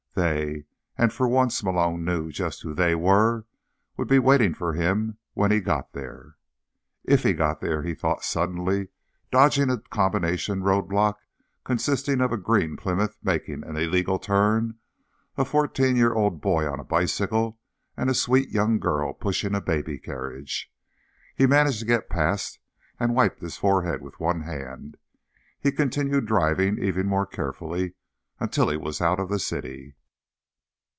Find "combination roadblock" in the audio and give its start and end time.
9.79-11.15